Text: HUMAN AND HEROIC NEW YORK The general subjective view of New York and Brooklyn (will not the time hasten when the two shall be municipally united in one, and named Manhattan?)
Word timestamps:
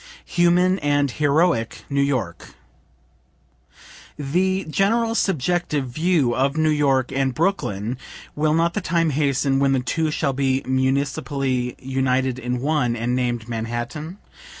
HUMAN 0.25 0.79
AND 0.79 1.11
HEROIC 1.11 1.85
NEW 1.87 2.01
YORK 2.01 2.55
The 4.17 4.65
general 4.67 5.13
subjective 5.13 5.89
view 5.89 6.35
of 6.35 6.57
New 6.57 6.71
York 6.71 7.11
and 7.11 7.35
Brooklyn 7.35 7.99
(will 8.35 8.55
not 8.55 8.73
the 8.73 8.81
time 8.81 9.11
hasten 9.11 9.59
when 9.59 9.73
the 9.73 9.79
two 9.79 10.09
shall 10.09 10.33
be 10.33 10.63
municipally 10.65 11.75
united 11.77 12.39
in 12.39 12.61
one, 12.61 12.95
and 12.95 13.15
named 13.15 13.47
Manhattan?) 13.47 14.17